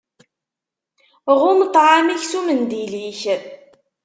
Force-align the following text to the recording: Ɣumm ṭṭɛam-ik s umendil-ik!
Ɣumm 1.41 1.61
ṭṭɛam-ik 1.69 2.23
s 2.29 2.33
umendil-ik! 2.39 3.21